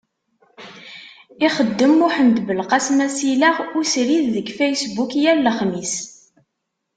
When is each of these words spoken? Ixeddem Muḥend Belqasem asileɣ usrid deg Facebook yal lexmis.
Ixeddem 1.47 1.93
Muḥend 1.99 2.37
Belqasem 2.47 2.99
asileɣ 3.07 3.55
usrid 3.79 4.25
deg 4.35 4.47
Facebook 4.57 5.11
yal 5.23 5.39
lexmis. 5.45 5.93